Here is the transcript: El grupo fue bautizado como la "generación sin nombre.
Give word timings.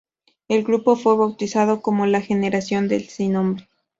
El 0.47 0.63
grupo 0.63 0.95
fue 0.95 1.15
bautizado 1.15 1.83
como 1.83 2.07
la 2.07 2.21
"generación 2.21 2.89
sin 3.07 3.33
nombre. 3.33 3.67